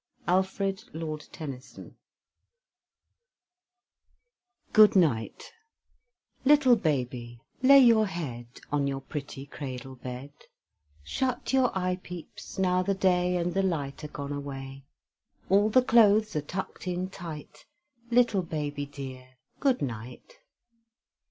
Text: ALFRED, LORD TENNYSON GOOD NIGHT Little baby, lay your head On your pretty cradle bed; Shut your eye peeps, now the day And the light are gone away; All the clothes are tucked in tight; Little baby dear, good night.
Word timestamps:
ALFRED, 0.27 0.81
LORD 0.93 1.27
TENNYSON 1.31 1.95
GOOD 4.73 4.95
NIGHT 4.95 5.53
Little 6.43 6.75
baby, 6.75 7.39
lay 7.61 7.77
your 7.77 8.07
head 8.07 8.47
On 8.71 8.87
your 8.87 9.01
pretty 9.01 9.45
cradle 9.45 9.93
bed; 9.97 10.31
Shut 11.03 11.53
your 11.53 11.69
eye 11.77 11.99
peeps, 12.01 12.57
now 12.57 12.81
the 12.81 12.95
day 12.95 13.37
And 13.37 13.53
the 13.53 13.61
light 13.61 14.03
are 14.03 14.07
gone 14.07 14.33
away; 14.33 14.85
All 15.51 15.69
the 15.69 15.83
clothes 15.83 16.35
are 16.35 16.41
tucked 16.41 16.87
in 16.87 17.11
tight; 17.11 17.67
Little 18.09 18.41
baby 18.41 18.87
dear, 18.87 19.35
good 19.59 19.83
night. 19.83 20.37